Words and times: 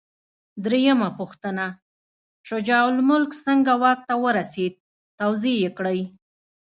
درېمه 0.65 1.09
پوښتنه: 1.19 1.65
شجاع 2.47 2.83
الملک 2.91 3.31
څنګه 3.45 3.73
واک 3.81 3.99
ته 4.07 4.15
ورسېد؟ 4.23 4.73
توضیح 5.19 5.55
یې 5.63 5.69
کړئ. 5.77 5.99